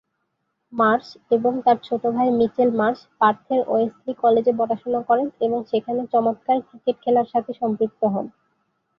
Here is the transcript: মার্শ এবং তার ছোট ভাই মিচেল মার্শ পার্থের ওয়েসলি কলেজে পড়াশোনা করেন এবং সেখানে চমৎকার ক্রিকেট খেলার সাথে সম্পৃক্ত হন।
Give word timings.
মার্শ 0.73 1.07
এবং 1.35 1.53
তার 1.65 1.77
ছোট 1.87 2.03
ভাই 2.15 2.27
মিচেল 2.39 2.69
মার্শ 2.79 2.99
পার্থের 3.19 3.61
ওয়েসলি 3.67 4.13
কলেজে 4.23 4.53
পড়াশোনা 4.59 5.01
করেন 5.09 5.27
এবং 5.45 5.59
সেখানে 5.71 6.01
চমৎকার 6.13 6.57
ক্রিকেট 6.67 6.95
খেলার 7.03 7.27
সাথে 7.33 7.51
সম্পৃক্ত 7.61 8.01
হন। 8.13 8.25